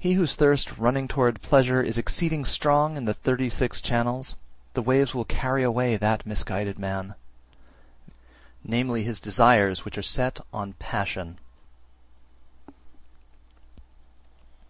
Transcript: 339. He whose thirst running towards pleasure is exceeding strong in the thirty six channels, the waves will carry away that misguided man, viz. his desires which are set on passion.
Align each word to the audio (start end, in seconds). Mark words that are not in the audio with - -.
339. 0.00 0.10
He 0.10 0.18
whose 0.18 0.34
thirst 0.34 0.78
running 0.78 1.06
towards 1.08 1.42
pleasure 1.46 1.82
is 1.82 1.98
exceeding 1.98 2.46
strong 2.46 2.96
in 2.96 3.04
the 3.04 3.12
thirty 3.12 3.50
six 3.50 3.82
channels, 3.82 4.34
the 4.72 4.80
waves 4.80 5.14
will 5.14 5.26
carry 5.26 5.62
away 5.62 5.98
that 5.98 6.24
misguided 6.24 6.78
man, 6.78 7.14
viz. 8.64 9.04
his 9.04 9.20
desires 9.20 9.84
which 9.84 9.98
are 9.98 10.02
set 10.02 10.40
on 10.54 10.72
passion. 10.78 11.38